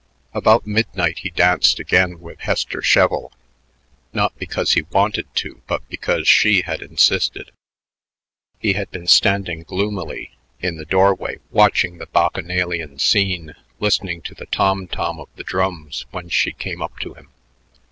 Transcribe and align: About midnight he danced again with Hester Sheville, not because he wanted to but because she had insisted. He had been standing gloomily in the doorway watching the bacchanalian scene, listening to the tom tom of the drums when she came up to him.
About 0.33 0.65
midnight 0.65 1.19
he 1.19 1.29
danced 1.29 1.79
again 1.79 2.19
with 2.21 2.39
Hester 2.39 2.81
Sheville, 2.81 3.31
not 4.13 4.35
because 4.39 4.71
he 4.71 4.81
wanted 4.81 5.27
to 5.35 5.61
but 5.67 5.87
because 5.89 6.27
she 6.27 6.63
had 6.63 6.81
insisted. 6.81 7.51
He 8.57 8.73
had 8.73 8.89
been 8.89 9.05
standing 9.05 9.61
gloomily 9.61 10.35
in 10.59 10.77
the 10.77 10.85
doorway 10.85 11.37
watching 11.51 11.99
the 11.99 12.07
bacchanalian 12.07 12.97
scene, 12.97 13.53
listening 13.79 14.23
to 14.23 14.33
the 14.33 14.47
tom 14.47 14.87
tom 14.87 15.19
of 15.19 15.29
the 15.35 15.43
drums 15.43 16.07
when 16.09 16.29
she 16.29 16.51
came 16.51 16.81
up 16.81 16.97
to 16.97 17.13
him. 17.13 17.29